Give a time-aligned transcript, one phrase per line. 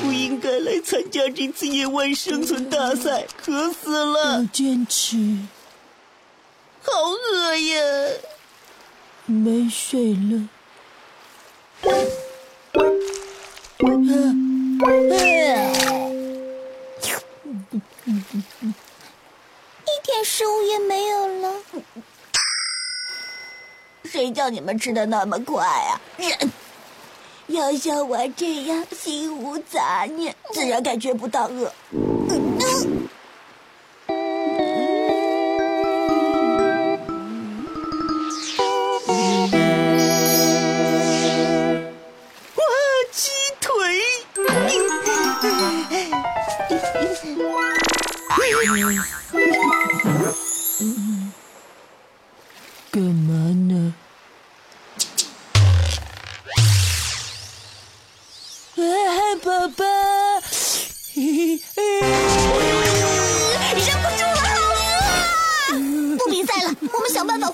[0.00, 5.16] 不应该来参加这次野外生存大赛，渴死了，要坚持，
[6.82, 7.82] 好饿呀！
[9.26, 10.48] 没水了。
[19.82, 21.52] 一点食物也没有了。
[24.10, 26.00] 谁叫你们吃的那么快啊？
[26.16, 26.36] 忍
[27.46, 31.72] 要像我这样心无杂念，自然感觉不到饿。
[42.56, 42.64] 哇，
[43.12, 43.30] 鸡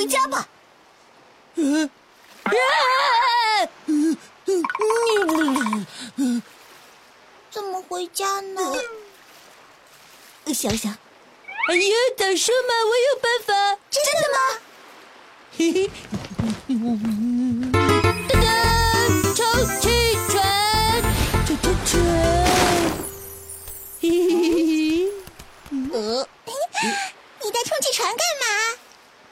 [0.00, 0.48] 们想办法回家吧。
[7.50, 8.62] 怎么回家呢？
[10.54, 10.96] 想想，
[11.68, 13.54] 哎呀，等说嘛，我有办法。
[13.90, 14.38] 真的吗？
[15.56, 15.90] 嘿嘿，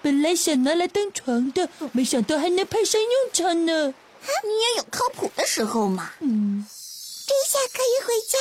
[0.08, 3.92] 本来想拿来当床的，没想到还能派上用场呢。
[4.42, 6.12] 你也有靠谱的时候嘛。
[6.20, 6.64] 嗯，
[7.26, 8.38] 这下可以回家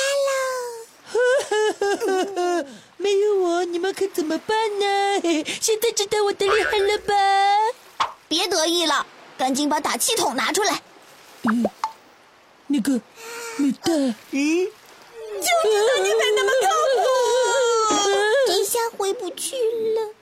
[2.56, 2.64] 喽。
[2.96, 5.20] 没有我，你们可怎么办呢？
[5.22, 7.14] 嘿 现在知道我的厉害了吧？
[8.28, 10.80] 别得意了，赶紧把打气筒拿出来。
[11.42, 11.66] 嗯，
[12.68, 12.98] 那个
[13.58, 13.92] 没带。
[13.92, 14.64] 嗯，
[15.36, 16.66] 就知道你才那么靠
[16.96, 17.04] 谱。
[18.46, 20.14] 这下回不去了。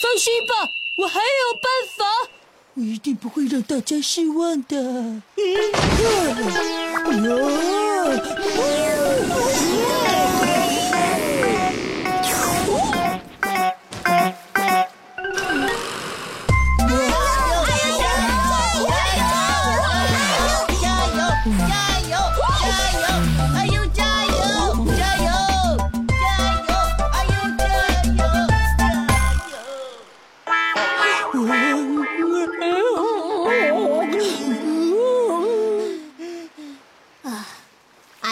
[0.00, 1.24] 放心吧，我还有
[1.54, 1.64] 办
[1.96, 2.04] 法，
[2.74, 5.20] 我一定不会让大家失望的。
[5.36, 5.42] 加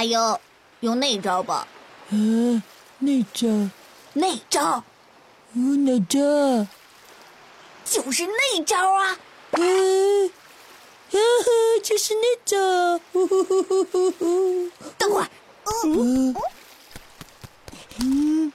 [0.00, 0.40] 阿优，
[0.80, 1.68] 用那招吧。
[2.08, 2.16] 啊，
[3.00, 3.46] 那招，
[4.14, 4.82] 那招
[5.52, 6.66] 嗯，哪招？
[7.84, 9.18] 就是那招啊！
[9.50, 11.50] 嗯，啊哈，
[11.82, 12.56] 就是那招。
[14.96, 15.28] 等会儿，
[15.84, 16.34] 嗯
[17.98, 18.50] 嗯，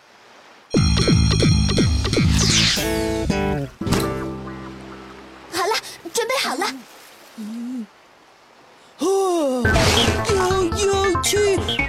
[5.53, 5.75] 好了，
[6.11, 6.65] 准备好了。
[7.37, 7.85] 哦，
[11.25, 11.84] 去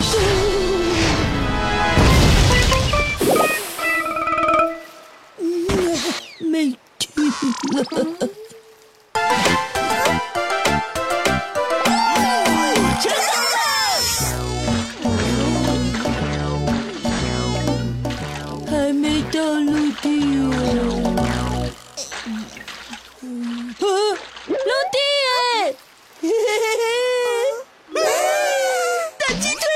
[29.29, 29.76] 大鸡腿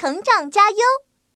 [0.00, 1.09] 成长加油。